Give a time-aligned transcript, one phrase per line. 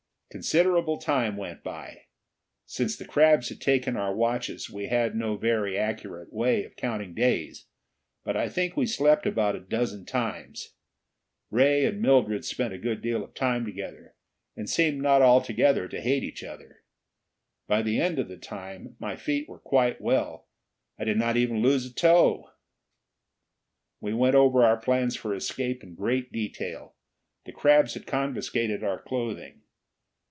[0.31, 2.03] Considerable time went by.
[2.65, 7.13] Since the crabs had taken our watches, we had no very accurate way of counting
[7.13, 7.65] days;
[8.23, 10.73] but I think we slept about a dozen times.
[11.49, 14.15] Ray and Mildred spent a good deal of time together,
[14.55, 16.83] and seemed not altogether to hate each other.
[17.67, 20.47] By the end of the time my feet were quite well;
[20.97, 22.51] I did not even lose a toe.
[23.99, 26.95] We went over our plans for escape in great detail.
[27.43, 29.63] The crabs had confiscated our clothing.